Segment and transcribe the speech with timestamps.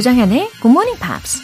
[0.00, 1.42] 조장현의 Good Morning Pops.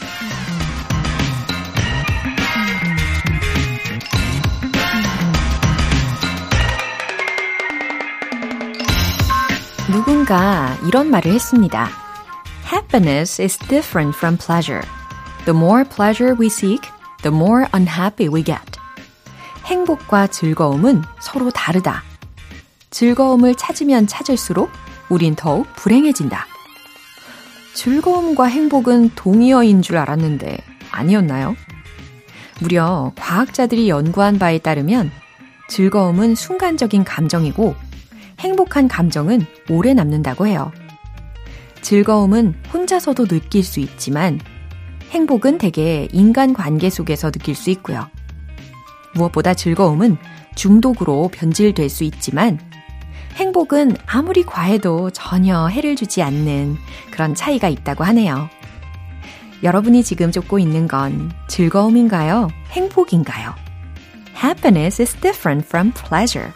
[9.92, 11.90] 누군가 이런 말을 했습니다.
[12.72, 14.80] Happiness is different from pleasure.
[15.44, 16.80] The more pleasure we seek,
[17.20, 18.80] the more unhappy we get.
[19.66, 22.02] 행복과 즐거움은 서로 다르다.
[22.88, 24.70] 즐거움을 찾으면 찾을수록
[25.10, 26.55] 우린 더욱 불행해진다.
[27.76, 30.56] 즐거움과 행복은 동의어인 줄 알았는데
[30.90, 31.54] 아니었나요?
[32.58, 35.10] 무려 과학자들이 연구한 바에 따르면
[35.68, 37.74] 즐거움은 순간적인 감정이고
[38.40, 40.72] 행복한 감정은 오래 남는다고 해요.
[41.82, 44.40] 즐거움은 혼자서도 느낄 수 있지만
[45.10, 48.08] 행복은 대개 인간 관계 속에서 느낄 수 있고요.
[49.14, 50.16] 무엇보다 즐거움은
[50.54, 52.58] 중독으로 변질될 수 있지만
[53.36, 56.76] 행복은 아무리 과해도 전혀 해를 주지 않는
[57.10, 58.48] 그런 차이가 있다고 하네요.
[59.62, 62.48] 여러분이 지금 쫓고 있는 건 즐거움인가요?
[62.70, 63.54] 행복인가요?
[64.42, 66.50] Happiness is different from pleasure.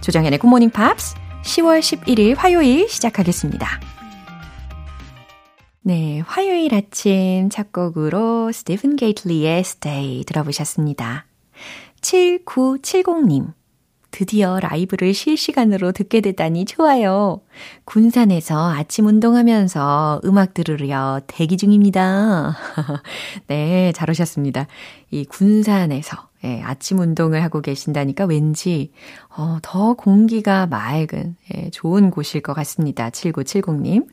[0.00, 3.80] 조정현의 Good Morning Pops 10월 11일 화요일 시작하겠습니다.
[5.82, 11.26] 네, 화요일 아침 첫 곡으로 스티븐 게이틀리의 Stay 들어보셨습니다.
[12.00, 13.59] 7970님.
[14.10, 17.40] 드디어 라이브를 실시간으로 듣게 되다니 좋아요.
[17.84, 22.56] 군산에서 아침 운동하면서 음악 들으려 대기 중입니다.
[23.46, 24.66] 네, 잘 오셨습니다.
[25.10, 28.92] 이 군산에서 예, 아침 운동을 하고 계신다니까 왠지
[29.36, 33.10] 어, 더 공기가 맑은 예, 좋은 곳일 것 같습니다.
[33.10, 34.06] 7970님.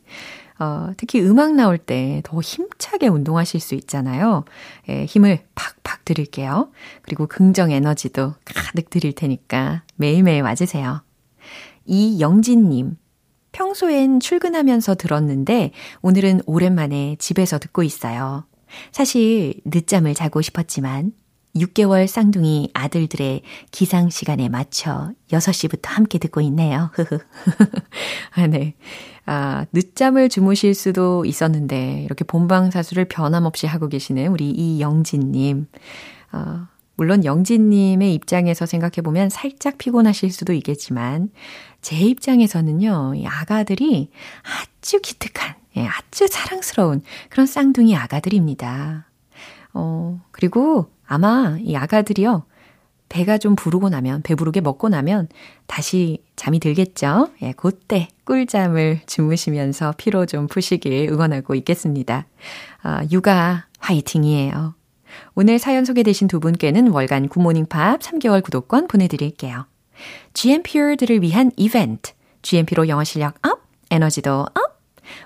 [0.59, 4.43] 어, 특히 음악 나올 때 더 힘차게 운동하실 수 있잖아요.
[4.89, 6.69] 예, 힘을 팍팍 드릴게요.
[7.01, 11.03] 그리고 긍정 에너지도 가득 드릴 테니까 매일매일 와주세요.
[11.85, 12.97] 이영진님.
[13.51, 18.45] 평소엔 출근하면서 들었는데 오늘은 오랜만에 집에서 듣고 있어요.
[18.91, 21.13] 사실 늦잠을 자고 싶었지만
[21.59, 23.41] 6개월 쌍둥이 아들들의
[23.71, 26.91] 기상 시간에 맞춰 6시부터 함께 듣고 있네요.
[28.35, 28.75] 아, 네.
[29.25, 35.67] 아, 늦잠을 주무실 수도 있었는데, 이렇게 본방사수를 변함없이 하고 계시는 우리 이영진님.
[36.31, 41.29] 어, 물론 영진님의 입장에서 생각해보면 살짝 피곤하실 수도 있겠지만,
[41.81, 44.09] 제 입장에서는요, 이 아가들이
[44.43, 49.07] 아주 기특한, 예, 아주 사랑스러운 그런 쌍둥이 아가들입니다.
[49.73, 52.45] 어, 그리고 아마 이 아가들이요.
[53.09, 55.29] 배가 좀 부르고 나면, 배부르게 먹고 나면
[55.65, 57.29] 다시 잠이 들겠죠?
[57.41, 62.25] 예, 그때 꿀잠을 주무시면서 피로 좀 푸시길 응원하고 있겠습니다.
[62.83, 64.75] 아, 육아 화이팅이에요.
[65.35, 69.65] 오늘 사연 소개되신 두 분께는 월간 굿모닝 팝스 3개월 구독권 보내드릴게요.
[70.33, 72.11] GMP들을 위한 이벤트.
[72.41, 74.81] GMP로 영어 실력 up, 에너지도 up.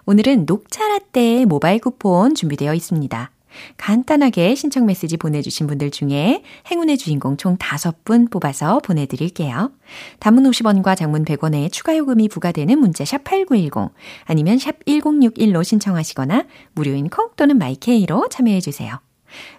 [0.05, 3.31] 오늘은 녹차 라떼 모바일 쿠폰 준비되어 있습니다.
[3.77, 9.71] 간단하게 신청 메시지 보내주신 분들 중에 행운의 주인공 총 5분 뽑아서 보내드릴게요.
[10.19, 13.93] 단문 50원과 장문 100원의 추가 요금이 부과되는 문자 샵 8910
[14.25, 18.99] 아니면 샵 1061로 신청하시거나 무료인 콩 또는 마이케이로 참여해주세요.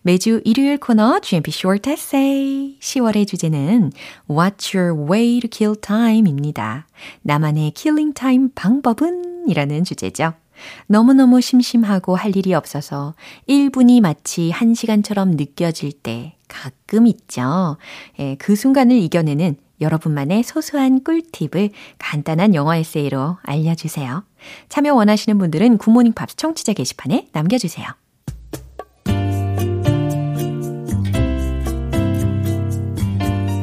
[0.03, 3.93] 매주 일요일 코너 GMP Short Essay 10월의 주제는
[4.29, 6.87] What's your way to kill time입니다.
[7.23, 9.49] 나만의 killing time 방법은?
[9.49, 10.35] 이라는 주제죠.
[10.87, 13.15] 너무너무 심심하고 할 일이 없어서
[13.49, 17.77] 1분이 마치 1시간처럼 느껴질 때 가끔 있죠.
[18.19, 24.25] 예, 그 순간을 이겨내는 여러분만의 소소한 꿀팁을 간단한 영어 에세이로 알려주세요.
[24.69, 27.87] 참여 원하시는 분들은 굿모닝 팝스 청취자 게시판에 남겨주세요.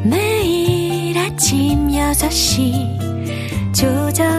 [0.03, 4.38] 매일 아침 6시 조정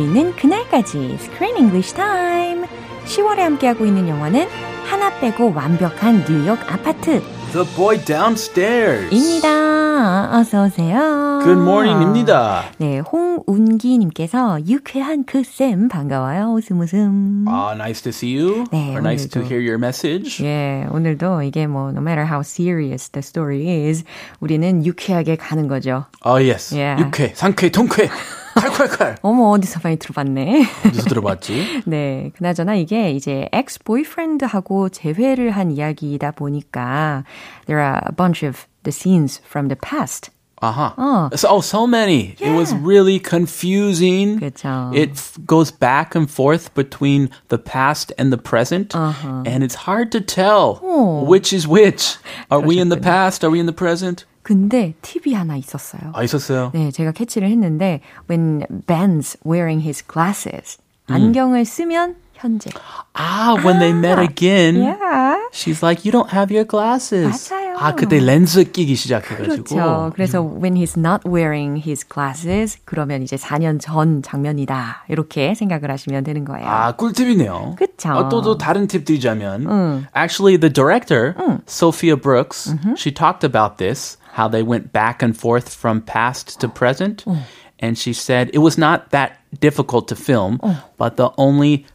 [0.00, 2.66] 수 있는 그날까지 Screen English Time.
[3.04, 4.48] 10월에 함께하고 있는 영화는
[4.86, 7.22] 하나 빼고 완벽한 뉴욕 아파트.
[7.52, 9.14] The boy downstairs.
[9.14, 10.38] 입니다.
[10.38, 11.40] 어서 오세요.
[11.42, 12.64] Good morning입니다.
[12.78, 16.54] 네, 홍운기님께서 유쾌한 그쌤 반가워요.
[16.54, 17.44] 웃음 웃음.
[17.46, 18.64] Ah, nice to see you.
[18.70, 20.42] 네, or nice to hear your message.
[20.44, 24.04] 예, 오늘도 이게 뭐 no matter how serious the story is,
[24.38, 26.06] 우리는 유쾌하게 가는 거죠.
[26.24, 26.74] Oh, yes.
[26.74, 27.02] Yeah.
[27.02, 28.08] 육회, 상쾌, 통쾌,
[28.54, 29.16] 칼칼칼.
[29.22, 30.66] 어머 어디서 많이 들어봤네.
[30.86, 31.82] 어디서 들어봤지?
[31.86, 37.24] 네, 그나저나 이게 이제 ex-boyfriend하고 재회를 한 이야기이다 보니까
[37.66, 40.30] there are a bunch of the scenes from the past.
[40.62, 40.92] Uh-huh.
[40.98, 41.30] 어.
[41.34, 42.36] So, oh, so many.
[42.38, 42.84] It was Yeah.
[42.84, 44.38] really confusing.
[44.40, 44.92] 그렇죠.
[44.94, 49.42] It f- goes back and forth between the past and the present, Uh-huh.
[49.46, 51.24] and it's hard to tell Oh.
[51.24, 52.18] which is which.
[52.50, 53.02] Are we in the 그러셨군요.
[53.02, 53.42] past?
[53.44, 54.26] Are we in the present?
[54.50, 56.10] 근데 팁이 하나 있었어요.
[56.12, 56.72] 아, 있었어요.
[56.74, 62.68] 네, 제가 캐치를 했는데 when Ben's wearing his glasses, 안경을 쓰면 현재.
[63.14, 65.36] Ah, when they met again, Yeah.
[65.52, 67.76] she's like, "You don't have your glasses." 맞아요.
[67.78, 69.62] 아, 그때 렌즈 끼기 시작해가지고.
[69.64, 70.10] 그렇죠.
[70.14, 75.04] 그래서 when he's not wearing his glasses, 그러면 이제 4년 전 장면이다.
[75.08, 76.66] 이렇게 생각을 하시면 되는 거예요.
[76.66, 77.76] 아, 꿀팁이네요.
[77.78, 78.08] 그쵸.
[78.10, 81.34] 아, 또, 또 다른 팁 드리자면, actually the director,
[81.68, 86.68] Sophia Brooks, she talked about this, how they went back and forth from past to
[86.68, 87.44] present, oh.
[87.78, 90.84] and she said it was not that difficult to film, oh.
[90.96, 91.86] but the only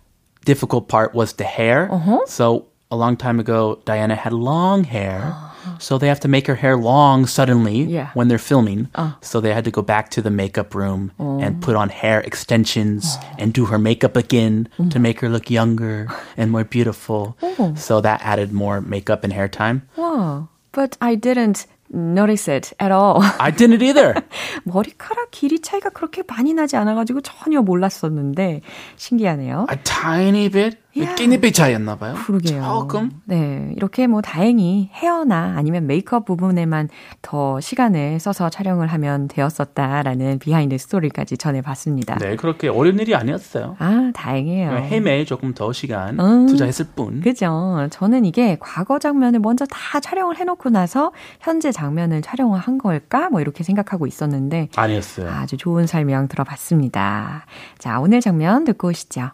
[0.45, 1.91] difficult part was the hair.
[1.91, 2.19] Uh-huh.
[2.27, 5.35] So a long time ago, Diana had long hair.
[5.79, 8.11] So they have to make her hair long suddenly Yeah.
[8.13, 8.87] when they're filming.
[8.93, 9.17] Ah.
[9.21, 11.65] So they had to go back to the makeup room and oh.
[11.65, 14.91] put on hair extensions and do her makeup again mm.
[14.91, 16.07] to make her look younger
[16.37, 17.35] and more beautiful.
[17.75, 19.89] So that added more makeup and hair time.
[19.97, 20.49] Wow.
[20.71, 23.21] But I didn't notice it at all.
[23.39, 24.15] I didn't either.
[24.63, 28.61] 머리카락 길이 차이가 그렇게 많이 나지 않아가지고 전혀 몰랐었는데
[28.95, 29.67] 신기하네요.
[29.71, 30.77] A tiny bit.
[30.97, 31.15] Yeah.
[31.15, 32.13] Tiny bit 차이였나 봐요.
[32.25, 32.63] 그러게요.
[32.63, 33.11] 조금.
[33.25, 36.87] 네, 이렇게 뭐 다행히 헤어나 아니면 메이크업 부분에만
[37.21, 42.15] 더 시간을 써서 촬영을 하면 되었었다라는 비하인드 스토리까지 전해봤습니다.
[42.19, 43.75] 네, 그렇게 어려운 일이 아니었어요.
[43.79, 44.71] 아, 다행이에요.
[44.71, 46.47] 헤매에 조금 더 시간 음.
[46.47, 47.19] 투자했을 뿐.
[47.19, 47.87] 그죠.
[47.91, 53.29] 저는 이게 과거 장면을 먼저 다 촬영을 해놓고 나서 현재 장면을 촬영을 한 걸까?
[53.29, 55.29] 뭐 이렇게 생각하고 있었는데 아니었어요.
[55.29, 57.45] 아주 좋은 설명 들어봤습니다.
[57.79, 59.31] 자, 오늘 장면 듣고 오시죠.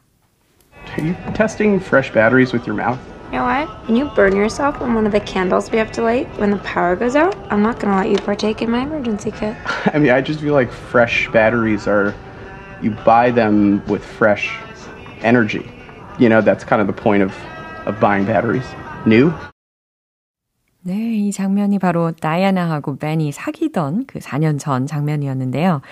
[0.96, 2.98] Are you testing fresh batteries with your mouth?
[3.26, 3.68] You know what?
[3.86, 6.56] When you burn yourself on one of the candles we have to light when the
[6.58, 9.54] power goes out, I'm not gonna let you partake in my emergency kit.
[9.92, 12.14] I mean, I just feel like fresh batteries are,
[12.80, 14.56] you buy them with fresh
[15.20, 15.70] energy.
[16.18, 17.34] You know, that's kind of the point of,
[17.84, 18.64] of buying batteries.
[19.04, 19.34] New?
[20.86, 25.82] 네, 이 장면이 바로 다이아나하고 벤이 사귀던 그 4년 전 장면이었는데요.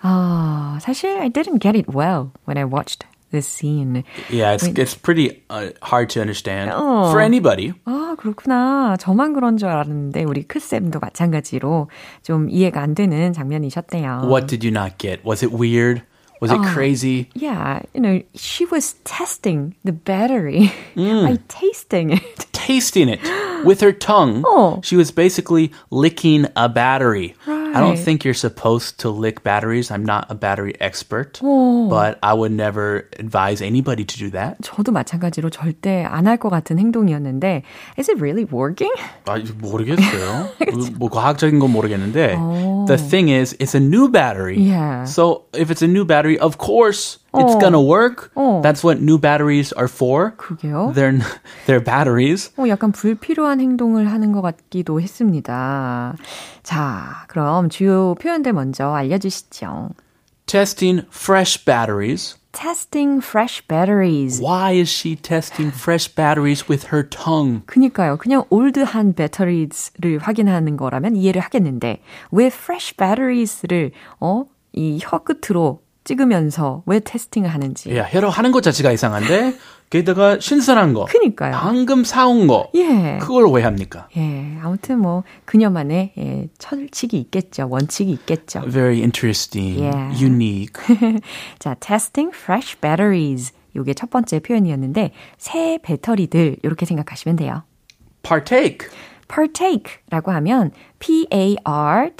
[0.00, 4.04] 아, 사실 I didn't get it well when I watched this scene.
[4.30, 7.10] Yeah, it's it's pretty uh, hard to understand Oh.
[7.10, 7.74] for anybody.
[7.84, 8.96] 아, 그렇구나.
[8.98, 11.90] 저만 그런 줄 알았는데 우리 크쌤도 마찬가지로
[12.22, 14.22] 좀 이해가 안 되는 장면이셨대요.
[14.24, 15.24] What did you not get?
[15.24, 16.02] Was it weird?
[16.40, 17.28] Was it crazy?
[17.34, 22.22] Yeah, you know, she was testing the battery by tasting it.
[22.52, 23.18] Tasting it
[23.64, 24.44] with her tongue.
[24.46, 24.78] Oh.
[24.84, 27.34] She was basically licking a battery.
[27.72, 28.04] I don't Right.
[28.04, 29.90] think you're supposed to lick batteries.
[29.90, 31.88] I'm not a battery expert, Oh.
[31.88, 34.60] but I would never advise anybody to do that.
[34.62, 37.62] 저도 마찬가지로 절대 안 할 것 같은 행동이었는데,
[37.98, 38.92] is it really working?
[39.26, 40.48] 아, 이거 모르겠어요.
[40.98, 42.36] 뭐 과학적인 건 모르겠는데.
[42.38, 42.84] Oh.
[42.86, 44.58] The thing is, it's a new battery.
[44.60, 45.04] Yeah.
[45.04, 47.60] So if it's a new battery, of course it's Oh.
[47.60, 48.30] gonna work.
[48.36, 48.60] Oh.
[48.62, 50.32] That's what new batteries are for.
[50.36, 50.92] 그게요?
[50.94, 51.20] They're
[51.66, 52.50] they're batteries.
[52.56, 56.14] 어, 약간 불필요한 행동을 하는 것 같기도 했습니다.
[56.62, 59.89] 자, 그럼 주요 표현들 먼저 알려주시죠.
[60.45, 62.35] Testing fresh batteries.
[62.51, 64.39] Testing fresh batteries.
[64.43, 67.61] Why is she testing fresh batteries with her tongue?
[67.65, 68.17] 그니까요.
[68.17, 72.01] 그냥 올드한 배터리를 확인하는 거라면 이해를 하겠는데
[72.31, 77.95] 왜 fresh batteries를 어, 이 혀 끝으로 찍으면서 왜 테스팅을 하는지.
[77.95, 79.55] 야, 헤러 하는 것 자체가 이상한데
[79.93, 81.05] 게다가 신선한 거.
[81.05, 81.51] 그니까요.
[81.53, 82.71] 방금 사온 거.
[82.73, 83.19] 예.
[83.21, 84.07] 그걸 왜 합니까?
[84.17, 87.67] 예, 아무튼 뭐 그녀만의 예, 철칙이 있겠죠.
[87.69, 88.61] 원칙이 있겠죠.
[88.71, 90.25] Very interesting, Yeah.
[90.25, 90.81] unique.
[91.59, 93.53] 자, testing fresh batteries.
[93.75, 97.61] 요게 첫 번째 표현이었는데 새 배터리들 이렇게 생각하시면 돼요.
[98.23, 98.87] Partake.
[99.27, 102.15] partake라고 하면 p-a-r-t-a-k-e라는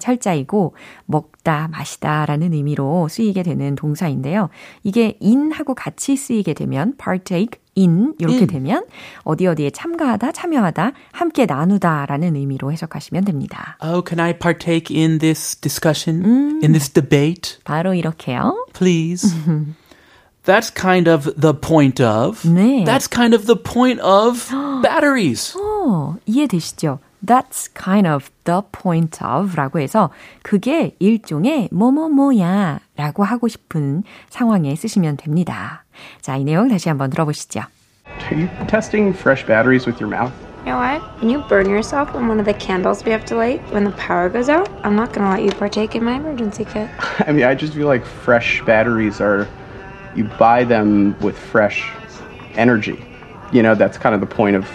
[0.00, 0.74] 철자이고
[1.06, 4.48] 먹 다, 마시다 라는 의미로 쓰이게 되는 동사인데요.
[4.82, 8.46] 이게 in하고 같이 쓰이게 되면 partake, in 이렇게 in.
[8.48, 8.84] 되면
[9.22, 13.78] 어디 어디에 참가하다, 참여하다, 함께 나누다라는 의미로 해석하시면 됩니다.
[13.80, 16.24] Oh, can I partake in this discussion,
[16.64, 18.66] in this debate, 바로 이렇게요.
[18.72, 19.32] please?
[20.44, 22.42] That's kind of the point of.
[22.42, 22.84] 네.
[22.84, 24.50] That's kind of the point of
[24.82, 25.56] batteries.
[25.56, 26.98] 어, 어, 이해되시죠?
[27.23, 30.09] That's kind of the point of 라고 해서
[30.41, 35.83] 그게 일종의 뭐뭐뭐야 라고 하고 싶은 상황에 쓰시면 됩니다.
[36.21, 37.61] 자, 이 내용 다시 한번 들어보시죠.
[38.31, 40.33] Are you testing fresh batteries with your mouth?
[40.65, 41.01] You know what?
[41.21, 43.95] When you burn yourself on one of the candles we have to light when the
[43.97, 46.89] power goes out, I'm not gonna let you partake in my emergency kit.
[47.27, 49.47] I mean, I just feel like fresh batteries are,
[50.15, 51.91] you buy them with fresh
[52.53, 53.03] energy.
[53.51, 54.69] You know, that's kind of the point of,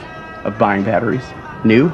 [0.45, 1.25] of buying batteries.
[1.65, 1.93] New?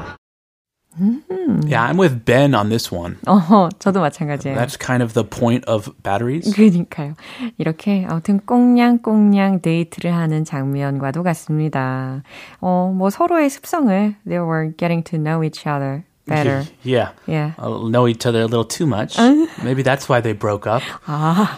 [1.65, 3.17] Yeah, I'm with Ben on this one.
[3.25, 4.55] 어허, 저도 마찬가지예요.
[4.55, 6.53] That's kind of the point of batteries.
[6.53, 7.15] 그러니까요.
[7.57, 12.21] 이렇게 아무튼 꽁냥꽁냥 데이트를 하는 장면과도 같습니다.
[12.61, 16.63] 어, 뭐 서로의 습성을 they were getting to know each other better.
[16.83, 17.09] Yeah.
[17.25, 17.53] Yeah.
[17.57, 19.17] Uh, know each other a little too much.
[19.63, 20.83] Maybe that's why they broke up.
[21.07, 21.57] 아,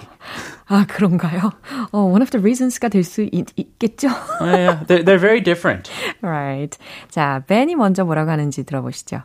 [0.70, 1.52] 아 그런가요?
[1.92, 4.08] 어, one of the reasons가 될 수 있겠죠?
[4.42, 5.90] Oh, yeah, they're, they're very different.
[6.22, 6.78] right.
[7.10, 9.22] 자, 벤이 먼저 뭐라고 하는지 들어보시죠.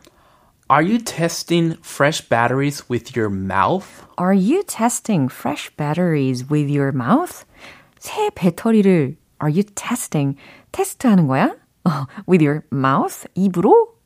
[0.69, 4.05] Are you testing fresh batteries with your mouth?
[4.17, 7.43] Are you testing fresh batteries with your mouth?
[7.99, 10.37] 새 배터리를 are you testing?
[10.71, 11.55] 테스트하는 거야?
[11.83, 13.25] 어, with your mouth?
[13.35, 13.97] 입으로?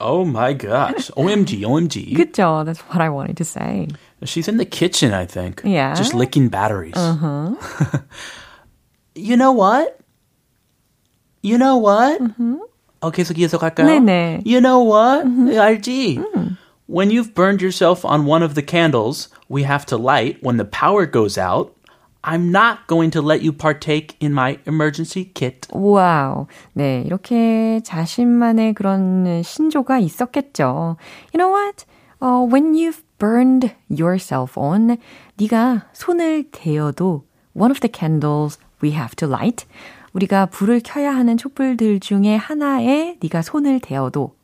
[0.00, 1.10] Oh my gosh.
[1.16, 2.16] OMG, OMG.
[2.16, 2.64] 그쵸?
[2.64, 3.88] That's what I wanted to say.
[4.24, 5.62] She's in the kitchen, I think.
[5.64, 5.94] Yeah.
[5.94, 6.96] Just licking batteries.
[6.96, 7.54] Uh-huh.
[9.14, 9.98] you know what?
[11.42, 12.20] You know what?
[13.00, 13.86] 어, 계속 이어서갈까요?
[13.86, 14.42] 네네.
[14.44, 15.26] You know what?
[15.26, 16.22] 알지?
[16.86, 20.64] When you've burned yourself on one of the candles we have to light when the
[20.64, 21.74] power goes out,
[22.27, 25.65] I'm not going to let you partake in my emergency kit.
[25.71, 26.47] 와우.
[26.73, 30.97] 네, 이렇게 자신만의 그런 신조가 있었겠죠.
[31.33, 31.85] You know what?
[32.21, 34.97] Uh, when you've burned yourself on,
[35.37, 39.65] 네가 손을 대어도 one of the candles we have to light.
[40.11, 44.35] 우리가 불을 켜야 하는 촛불들 중에 하나에 네가 손을 대어도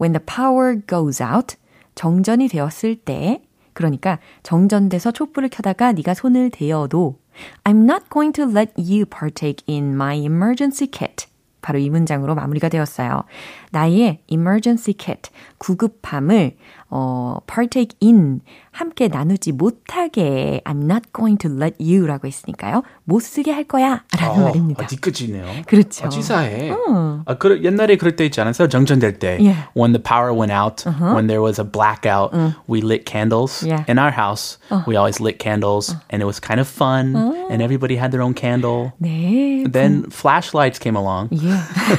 [0.00, 1.56] when the power goes out,
[1.96, 7.18] 정전이 되었을 때 그러니까 정전돼서 촛불을 켜다가 네가 손을 대어도
[7.65, 11.27] I'm not going to let you partake in my emergency kit.
[11.61, 13.23] 바로 이 문장으로 마무리가 되었어요.
[13.73, 16.55] 나의 emergency kit, 구급함을
[16.91, 18.41] 어, partake in,
[18.71, 22.81] 함께 나누지 못하게 I'm not going to let you라고 했으니까요.
[23.03, 24.85] 못 쓰게 할 거야 라는 말입니다.
[24.85, 25.45] 아, 뒤끝이네요.
[25.67, 26.05] 그렇죠.
[26.05, 26.71] 아, 치사해.
[27.25, 28.69] 아, 그, 옛날에 그럴 때 있지 않았어요?
[28.69, 29.37] 정전될 때.
[29.39, 29.67] Yeah.
[29.75, 32.33] When the power went out, when there was a blackout,
[32.67, 33.63] we lit candles.
[33.63, 33.83] Yeah.
[33.87, 37.15] In our house, we always lit candles, and it was kind of fun,
[37.51, 38.93] and everybody had their own candle.
[38.99, 39.71] 네.
[39.71, 41.53] Then flashlights came along, 예.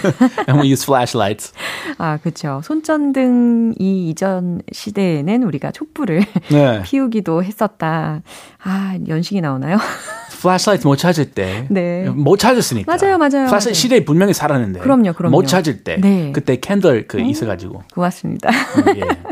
[0.49, 1.53] and we used flashlights.
[1.98, 2.62] 아, 그렇죠.
[2.64, 6.82] 손전등이 이전 시대에는 우리가 촛불을 네.
[6.84, 8.22] 피우기도 했었다.
[8.64, 9.78] 아, 연식이 나오나요?
[10.32, 11.68] flashlights 못 찾을 때.
[11.70, 12.10] 네.
[12.10, 12.96] 못 찾았으니까.
[12.96, 13.74] 맞아요, 맞아요, 맞아요.
[13.74, 14.80] 시대에 분명히 살았는데.
[14.80, 15.32] 그럼요, 그럼요.
[15.36, 15.98] 못 찾을 때.
[16.00, 16.32] 네.
[16.34, 17.84] 그때 캔들 그 있어가지고.
[17.94, 18.50] 고맙습니다.
[18.86, 19.24] yeah.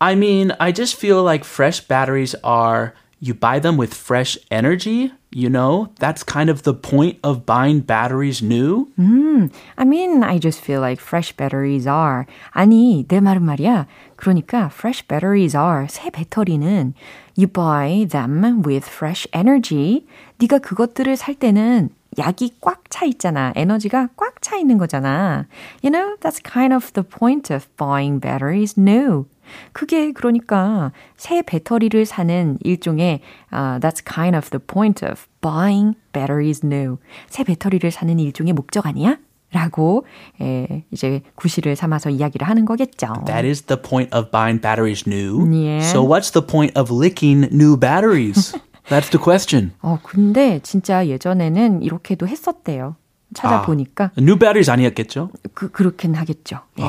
[0.00, 5.12] I mean, I just feel like fresh batteries are you buy them with fresh energy,
[5.31, 5.89] you know?
[5.99, 8.89] That's kind of the point of buying batteries new.
[8.97, 12.25] I mean, I just feel like fresh batteries are.
[12.53, 13.87] 아니, 내 말은 말이야.
[14.15, 15.87] 그러니까 fresh batteries are.
[15.89, 16.93] 새 배터리는
[17.35, 20.05] you buy them with fresh energy.
[20.39, 23.51] 네가 그것들을 살 때는 약이 꽉 차 있잖아.
[23.57, 25.47] 에너지가 꽉 차 있는 거잖아.
[25.83, 29.25] You know, that's kind of the point of buying batteries new.
[29.72, 33.20] 그게 그러니까 새 배터리를 사는 일종의
[33.52, 36.98] uh, that's kind of the point of buying batteries new.
[37.28, 39.18] 새 배터리를 사는 일종의 목적 아니야?
[39.52, 40.06] 라고
[40.40, 43.24] 에, 이제 구실을 삼아서 이야기를 하는 거겠죠.
[43.26, 45.44] That is the point of buying batteries new.
[45.50, 45.84] Yeah.
[45.84, 48.56] So what's the point of licking new batteries?
[48.88, 49.72] That's the question.
[49.82, 52.96] 어, 근데 진짜 예전에는 이렇게도 했었대요.
[53.34, 55.30] 찾아보니까 new batteries 아니었겠죠?
[55.54, 56.60] 그 그렇긴 하겠죠.
[56.78, 56.82] 예.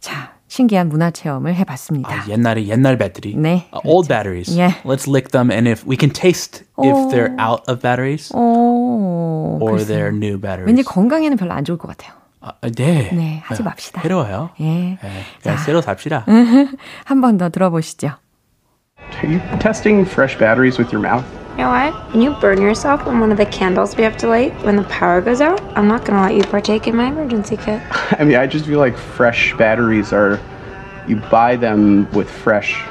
[0.00, 2.10] 자, 신기한 문화 체험을 해봤습니다.
[2.12, 3.36] 아, 옛날에 옛날 배터리.
[3.36, 4.50] 네, Uh, old batteries.
[4.50, 4.74] Yeah.
[4.84, 9.78] Let's lick them and if we can taste if they're out of batteries 오, or
[9.78, 9.86] 글쎄요.
[9.86, 10.66] they're new batteries.
[10.66, 12.18] 왠지 건강에는 별로 안 좋을 것 같아요.
[12.40, 13.10] 아, 네.
[13.12, 14.00] 네, 하지 맙시다.
[14.00, 14.50] 해로워요.
[14.58, 14.64] 예.
[14.64, 14.98] 네,
[15.40, 16.26] 그냥 새로 삽시다.
[17.04, 18.08] 한번 더 들어보시죠.
[19.22, 21.24] Are you testing fresh batteries with your mouth?
[21.51, 21.93] You know what?
[22.11, 24.83] When you burn yourself on one of the candles we have to light when the
[24.83, 27.81] power goes out, I'm not gonna let you partake in my emergency kit.
[28.19, 30.39] I mean, I just feel like fresh batteries are,
[31.07, 32.83] you buy them with fresh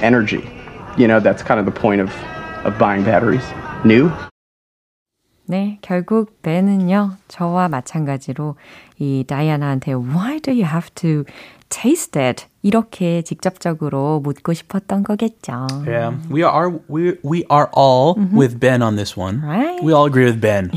[0.00, 0.48] energy.
[0.96, 2.10] You know, that's kind of the point of,
[2.64, 3.44] of buying batteries.
[3.84, 4.10] New?
[5.46, 8.56] 네, 결국 벤은요, 저와 마찬가지로
[8.98, 11.24] 이 다이아나한테 Why do you have to
[11.73, 12.45] taste it?
[12.61, 15.67] 이렇게 직접적으로 묻고 싶었던 거겠죠.
[15.85, 18.37] Yeah, we are we we are all mm-hmm.
[18.37, 19.41] with Ben on this one.
[19.41, 19.83] Right.
[19.83, 20.69] We all agree with Ben.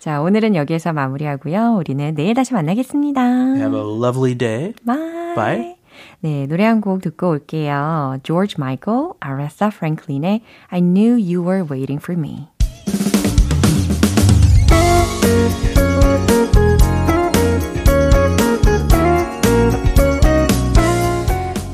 [0.00, 1.76] 자, 오늘은 여기에서 마무리하고요.
[1.78, 3.20] 우리는 내일 다시 만나겠습니다.
[3.56, 4.74] Have a lovely day.
[4.84, 5.34] Bye.
[5.36, 5.76] Bye.
[6.20, 8.18] 네, 노래 한 곡 듣고 올게요.
[8.22, 12.48] George Michael, Aretha Franklin의 I Knew You Were Waiting for Me.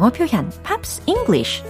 [0.00, 1.62] 영어 표현 Pops English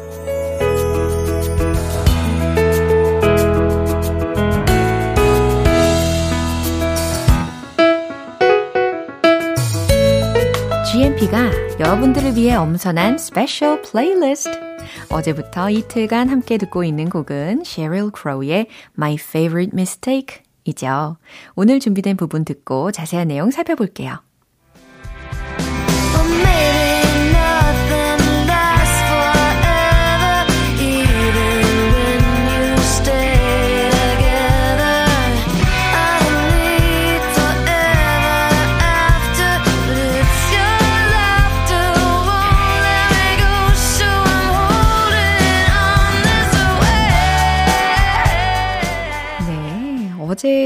[10.92, 14.48] GMP가 여러분들을 위해 엄선한 스페셜 플레이리스트
[15.10, 21.16] 어제부터 이틀간 함께 듣고 있는 곡은 Sheryl Crow의 My Favorite Mistake 이죠.
[21.56, 24.22] 오늘 준비된 부분 듣고 자세한 내용 살펴볼게요.
[26.12, 26.89] 어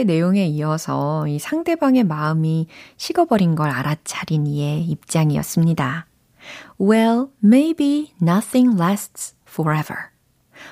[0.02, 6.06] 내용에 이어서 이 상대방의 마음이 식어버린 걸 알아차린 이의 입장이었습니다.
[6.80, 10.10] Well, maybe nothing lasts forever.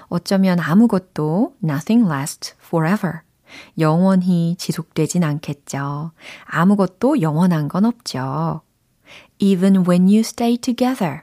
[0.08, 3.20] 어쩌면 아무것도 nothing lasts forever.
[3.78, 6.12] 영원히 지속되진 않겠죠.
[6.44, 8.62] 아무것도 영원한 건 없죠.
[9.38, 11.22] Even when you stay together.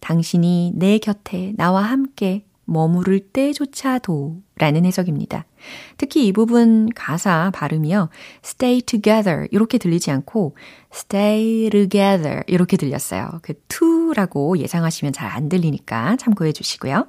[0.00, 5.44] 당신이 내 곁에 나와 함께 머무를 때조차도 라는 해석입니다.
[5.96, 8.08] 특히 이 부분 가사 발음이요.
[8.44, 10.56] stay together 이렇게 들리지 않고
[10.94, 13.40] stay together 이렇게 들렸어요.
[13.42, 17.06] 그 to라고 예상하시면 잘 안 들리니까 참고해 주시고요.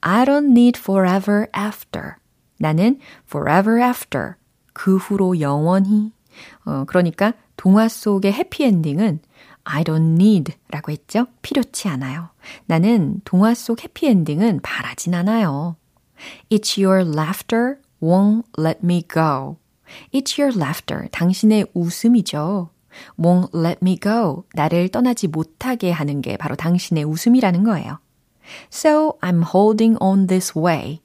[0.00, 2.14] I don't need forever after.
[2.58, 4.34] 나는 forever after.
[4.72, 6.12] 그 후로 영원히.
[6.64, 9.20] 어, 그러니까 동화 속의 해피엔딩은
[9.70, 11.26] I don't need 라고 했죠?
[11.42, 12.30] 필요치 않아요.
[12.66, 15.76] 나는 동화 속 해피엔딩은 바라진 않아요.
[16.50, 19.58] It's your laughter won't let me go.
[20.12, 21.08] It's your laughter.
[21.10, 22.70] 당신의 웃음이죠.
[23.18, 24.44] won't let me go.
[24.54, 27.98] 나를 떠나지 못하게 하는 게 바로 당신의 웃음이라는 거예요.
[28.72, 31.02] So I'm holding on this way.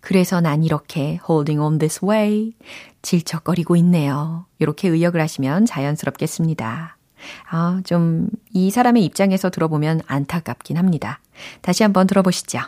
[0.00, 2.54] 그래서 난 이렇게 holding on this way.
[3.02, 4.46] 질척거리고 있네요.
[4.58, 6.97] 이렇게 의역을 하시면 자연스럽겠습니다.
[7.50, 11.20] 아, 좀 이 사람의 입장에서 들어보면 안타깝긴 합니다.
[11.62, 12.58] 다시 한번 들어보시죠.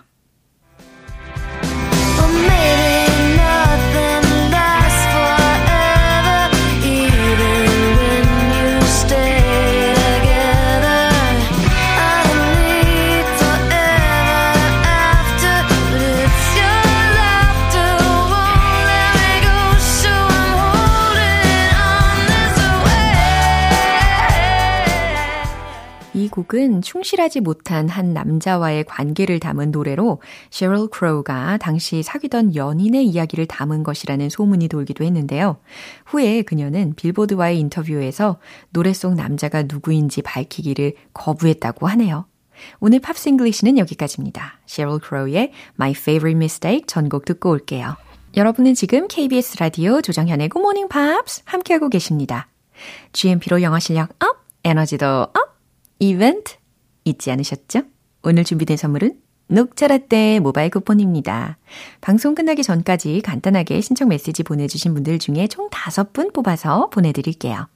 [26.40, 33.82] 곡은 충실하지 못한 한 남자와의 관계를 담은 노래로 셰럴 크로우가 당시 사귀던 연인의 이야기를 담은
[33.82, 35.58] 것이라는 소문이 돌기도 했는데요.
[36.06, 38.38] 후에 그녀는 빌보드와의 인터뷰에서
[38.70, 42.26] 노래 속 남자가 누구인지 밝히기를 거부했다고 하네요.
[42.78, 44.60] 오늘 Pops English는 여기까지입니다.
[44.66, 47.96] 셰럴 크로우의 My Favorite Mistake 전곡 듣고 올게요.
[48.36, 52.48] 여러분은 지금 KBS 라디오 조정현의 Good Morning Pops 함께하고 계십니다.
[53.12, 55.59] GMP로 영어 실력 up, 에너지도 up!
[56.00, 56.54] 이벤트
[57.04, 57.82] 잊지 않으셨죠?
[58.22, 61.58] 오늘 준비된 선물은 녹차라떼 모바일 쿠폰입니다.
[62.00, 67.68] 방송 끝나기 전까지 간단하게 신청 메시지 보내주신 분들 중에 총 5분 뽑아서 보내드릴게요.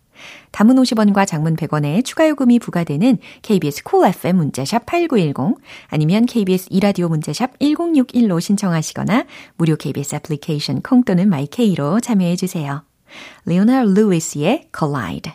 [0.53, 5.59] 단문 50원과 장문 100원에 추가 요금이 부과되는 KBS cool cool FM 문자샵 8910
[5.89, 12.85] 아니면 KBS 2라디오 문자샵 1061로 신청하시거나 무료 KBS 애플리케이션 콩 또는 마이케이로 참여해 주세요.
[13.45, 15.33] 레오나 루이스의 Collide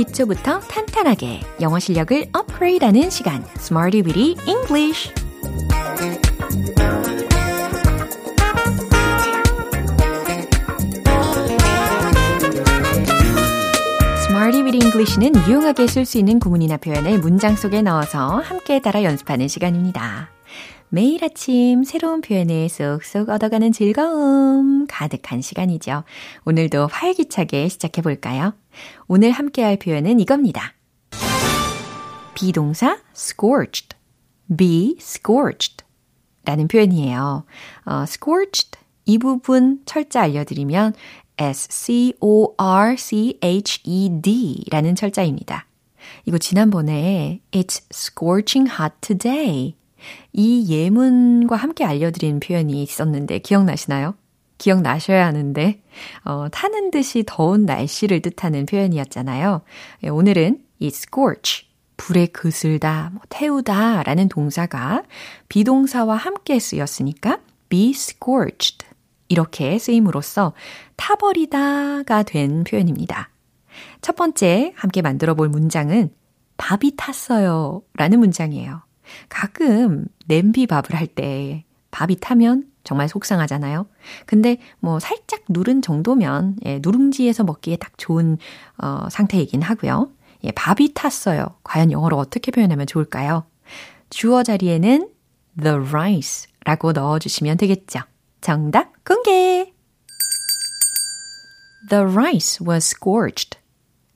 [0.00, 5.12] 기초부터 탄탄하게 영어 실력을 업그레이드하는 시간, Smarty Weedy English.
[14.24, 19.48] Smarty with English는 유용하게 쓸 수 있는 구문이나 표현을 문장 속에 넣어서 함께 따라 연습하는
[19.48, 20.30] 시간입니다.
[20.88, 26.04] 매일 아침 새로운 표현을 쏙쏙 얻어가는 즐거움 가득한 시간이죠.
[26.46, 28.54] 오늘도 활기차게 시작해 볼까요?
[29.08, 30.74] 오늘 함께 할 표현은 이겁니다.
[32.34, 33.96] 비동사 scorched,
[34.56, 35.84] be scorched
[36.44, 37.44] 라는 표현이에요.
[37.84, 40.94] 어, scorched 이 부분 철자 알려드리면
[41.36, 42.14] S-C-O-R-C-H-E-D
[44.70, 45.66] 라는 철자입니다.
[46.24, 49.74] 이거 지난번에 It's scorching hot today
[50.32, 54.14] 이 예문과 함께 알려드린 표현이 있었는데 기억나시나요?
[54.60, 55.82] 기억나셔야 하는데
[56.24, 59.62] 어, 타는 듯이 더운 날씨를 뜻하는 표현이었잖아요.
[60.04, 65.02] 예, 오늘은 이 scorch, 불에 그슬다, 뭐 태우다 라는 동사가
[65.48, 68.86] 비동사와 함께 쓰였으니까 be scorched
[69.28, 70.52] 이렇게 쓰임으로써
[70.96, 73.30] 타버리다가 된 표현입니다.
[74.02, 76.10] 첫 번째 함께 만들어 볼 문장은
[76.58, 78.82] 밥이 탔어요 라는 문장이에요.
[79.28, 83.86] 가끔 냄비 밥을 할 때 밥이 타면 정말 속상하잖아요.
[84.26, 88.38] 근데 뭐 살짝 누른 정도면 예, 누룽지에서 먹기에 딱 좋은
[88.78, 90.10] 어, 상태이긴 하고요.
[90.44, 91.46] 예, 밥이 탔어요.
[91.64, 93.44] 과연 영어로 어떻게 표현하면 좋을까요?
[94.08, 95.10] 주어 자리에는
[95.60, 98.00] the rice라고 넣어주시면 되겠죠.
[98.40, 99.72] 정답 공개!
[101.88, 103.58] The rice was scorched.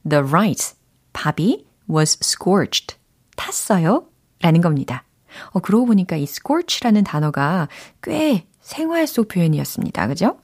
[0.09, 0.77] The rice,
[1.13, 2.97] 밥이 was scorched.
[3.37, 4.07] 탔어요.
[4.41, 5.05] 라는 겁니다.
[5.51, 7.69] 어, 그러고 보니까 이 scorch라는 단어가
[8.03, 10.07] 꽤 생활 속 표현이었습니다.
[10.09, 10.39] 그죠?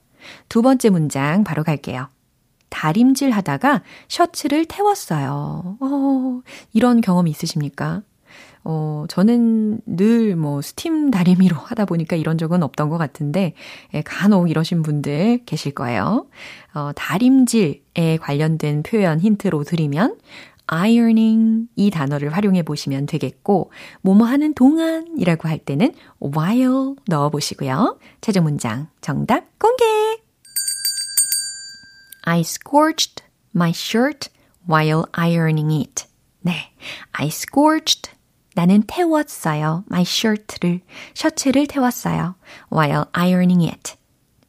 [0.48, 2.08] 두 번째 문장 바로 갈게요.
[2.68, 5.76] 다림질 하다가 셔츠를 태웠어요.
[5.80, 6.40] 어,
[6.72, 8.02] 이런 경험 있으십니까?
[8.62, 13.54] 어, 저는 늘 뭐 스팀 다리미로 하다 보니까 이런 적은 없던 것 같은데,
[13.94, 16.26] 예, 간혹 이러신 분들 계실 거예요.
[16.74, 20.16] 어, 다림질에 관련된 표현 힌트로 드리면,
[20.70, 27.98] ironing 이 단어를 활용해 보시면 되겠고, 뭐뭐 하는 동안이라고 할 때는 while 넣어 보시고요.
[28.20, 29.84] 최종 문장 정답 공개!
[32.22, 34.30] I scorched my shirt
[34.68, 36.04] while ironing it.
[36.42, 36.72] 네.
[37.12, 38.12] I scorched
[38.54, 39.84] 나는 태웠어요.
[39.90, 40.80] my shirt를,
[41.14, 42.36] 셔츠를 태웠어요.
[42.72, 43.94] while ironing it.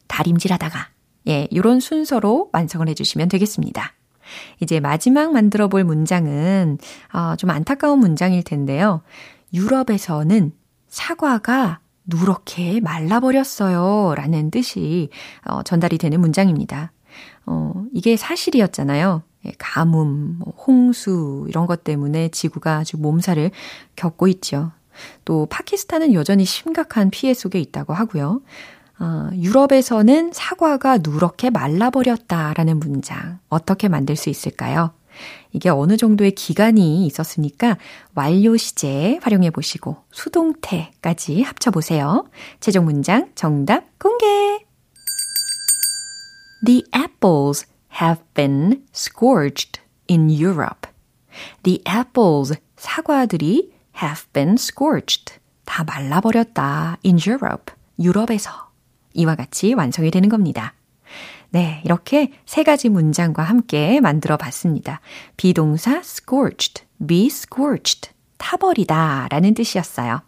[0.08, 0.90] 다림질 하다가.
[1.28, 3.94] 예, 요런 순서로 완성을 해주시면 되겠습니다.
[4.60, 6.78] 이제 마지막 만들어 볼 문장은
[7.13, 9.02] 어, 좀 안타까운 문장일 텐데요.
[9.54, 10.52] 유럽에서는
[10.88, 14.15] 사과가 누렇게 말라버렸어요.
[14.15, 15.10] 라는 뜻이
[15.46, 16.91] 어, 전달이 되는 문장입니다.
[17.46, 19.24] 어, 이게 사실이었잖아요.
[19.46, 23.52] 예, 가뭄, 뭐 홍수 이런 것 때문에 지구가 아주 몸살을
[23.96, 24.72] 겪고 있죠.
[25.26, 28.41] 또 파키스탄은 여전히 심각한 피해 속에 있다고 하고요.
[29.02, 34.94] 어, 유럽에서는 사과가 누렇게 말라버렸다라는 문장 어떻게 만들 수 있을까요?
[35.52, 37.78] 이게 어느 정도의 기간이 있었으니까
[38.14, 42.26] 완료 시제 활용해 보시고 수동태까지 합쳐 보세요.
[42.60, 44.26] 최종 문장 정답 공개.
[46.64, 47.66] The apples
[48.00, 50.88] have been scorched in Europe.
[51.64, 55.40] The apples, 사과들이 have been scorched.
[55.66, 57.00] 다 말라버렸다.
[57.04, 57.74] in Europe.
[58.00, 58.71] 유럽에서.
[59.13, 60.74] 이와 같이 완성이 되는 겁니다.
[61.50, 65.02] 네, 이렇게 세 가지 문장과 함께 만들어 봤습니다.
[65.36, 70.21] 비동사 scorched, be scorched, 타버리다 라는 뜻이었어요.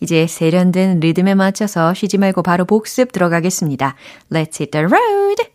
[0.00, 3.94] 이제 세련된 리듬에 맞춰서 쉬지 말고 바로 복습 들어가겠습니다.
[4.30, 5.50] Let's hit the road!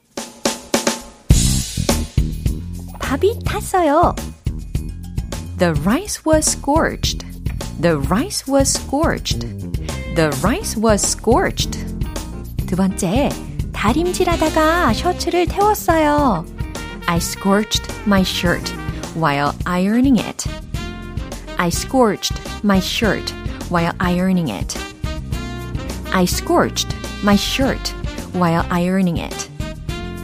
[2.99, 4.15] 밥이 탔어요.
[5.57, 7.25] The rice was scorched.
[7.81, 9.39] The rice was scorched.
[10.15, 11.94] The rice was scorched.
[12.66, 13.30] 두 번째,
[13.72, 16.44] 다림질하다가 셔츠를 태웠어요.
[17.06, 18.72] I scorched my shirt
[19.16, 20.48] while ironing it.
[21.56, 23.34] I scorched my shirt
[23.70, 24.78] while ironing it.
[26.12, 27.92] I scorched my shirt
[28.32, 29.50] while ironing it.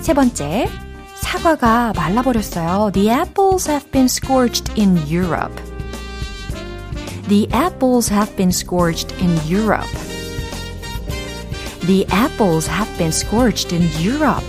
[0.01, 0.69] 세 번째,
[1.17, 2.93] 사과가 말라버렸어요.
[2.93, 5.55] The apples have been scorched in Europe.
[7.29, 9.91] The apples have been scorched in Europe.
[11.88, 14.46] The apples have been scorched in Europe.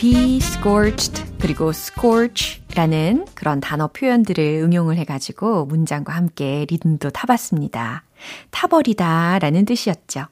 [0.00, 8.04] be scorched 그리고 scorch라는 그런 단어 표현들을 응용을 해가지고 문장과 함께 리듬도 타봤습니다.
[8.50, 10.26] 타버리다 라는 뜻이었죠.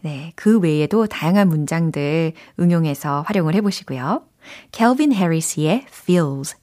[0.00, 4.24] 네, 그 외에도 다양한 문장들 응용해서 활용을 해보시고요.
[4.72, 6.56] Calvin Harris의 Feels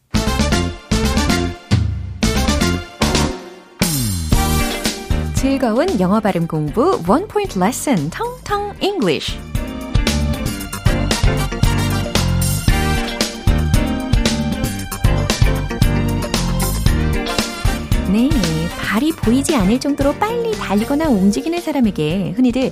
[5.42, 9.40] 즐거운 영어 발음 공부 원 포인트 레슨 텅텅 English
[18.12, 18.30] 네,
[18.80, 22.70] 발이 보이지 않을 정도로 빨리 달리거나 움직이는 사람에게 흔히들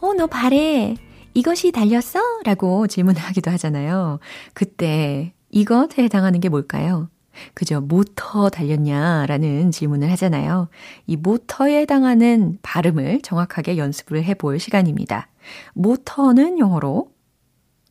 [0.00, 0.96] 어, 너 발에
[1.34, 2.18] 이것이 달렸어?
[2.44, 4.18] 라고 질문을 하기도 하잖아요.
[4.54, 7.10] 그때 이것에 해당하는 게 뭘까요?
[7.54, 7.80] 그죠?
[7.80, 10.68] 모터 달렸냐라는 질문을 하잖아요.
[11.06, 15.28] 이 모터에 해당하는 발음을 정확하게 연습을 해볼 시간입니다.
[15.74, 17.12] 모터는 영어로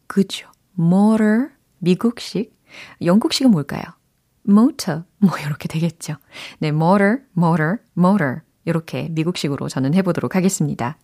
[0.07, 0.49] 그죠?
[0.79, 2.55] motor 미국식
[3.01, 3.83] 영국식은 뭘까요?
[4.47, 6.15] motor 뭐 이렇게 되겠죠.
[6.60, 10.97] 네, motor, motor, motor 이렇게 미국식으로 저는 해보도록 하겠습니다.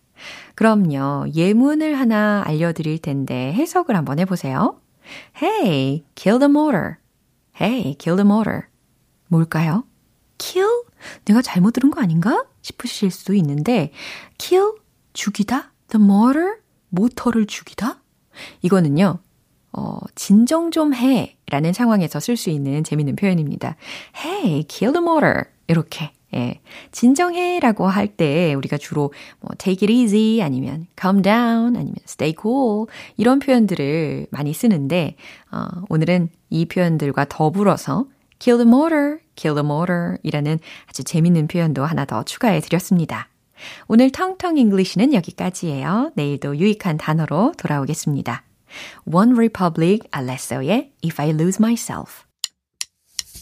[0.54, 4.80] 그럼요, 예문을 하나 알려드릴 텐데 해석을 한번 해보세요.
[5.42, 6.96] Hey, kill the motor.
[7.60, 8.62] Hey, kill the motor.
[9.28, 9.84] 뭘까요?
[10.38, 10.84] kill?
[11.24, 12.44] 내가 잘못 들은 거 아닌가?
[12.62, 13.92] 싶으실 수도 있는데,
[14.38, 14.72] kill?
[15.12, 15.72] 죽이다?
[15.88, 16.56] The motor?
[16.88, 18.00] 모터를 죽이다?
[18.62, 19.18] 이거는요,
[19.72, 21.36] 어, 진정 좀 해.
[21.50, 23.76] 라는 상황에서 쓸 수 있는 재밌는 표현입니다.
[24.16, 25.44] Hey, kill the motor.
[25.66, 26.12] 이렇게.
[26.34, 26.60] 예.
[26.92, 32.34] 진정해 라고 할 때 우리가 주로 뭐 take it easy 아니면 calm down 아니면 stay
[32.40, 35.16] cool 이런 표현들을 많이 쓰는데
[35.50, 38.06] 어, 오늘은 이 표현들과 더불어서
[38.38, 43.28] kill the motor, kill the motor 이라는 아주 재밌는 표현도 하나 더 추가해 드렸습니다.
[43.86, 46.10] 오늘 텅텅 English는 여기까지예요.
[46.14, 48.42] 내일도 유익한 단어로 돌아오겠습니다.
[49.10, 52.23] OneRepublic 알레소의 If I Lose Myself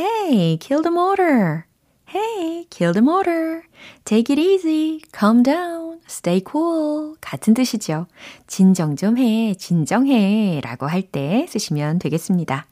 [0.00, 1.66] Hey, kill the motor.
[2.06, 3.64] Hey, kill the motor.
[4.06, 5.02] Take it easy.
[5.12, 6.00] Calm down.
[6.08, 7.16] Stay cool.
[7.20, 8.06] 같은 뜻이죠.
[8.46, 9.52] 진정 좀 해.
[9.54, 10.62] 진정해.
[10.64, 12.66] 라고 할 때 쓰시면 되겠습니다.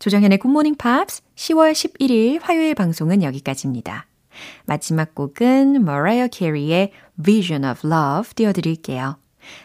[0.00, 4.06] 조정현의 굿모닝 팝스 10월 11일 화요일 방송은 여기까지입니다.
[4.64, 6.90] 마지막 곡은 머라이어 캐리의
[7.22, 9.18] Vision of Love 띄워드릴게요.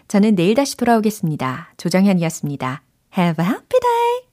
[0.08, 1.74] 저는 내일 다시 돌아오겠습니다.
[1.78, 2.84] 조정현이었습니다.
[3.18, 4.22] Have a happy day!